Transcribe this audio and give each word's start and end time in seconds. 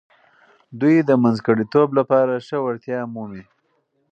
دوی 0.79 0.95
د 1.09 1.11
منځګړیتوب 1.23 1.89
لپاره 1.99 2.33
ښه 2.47 2.57
وړتیا 2.65 2.99
مومي. 3.13 3.43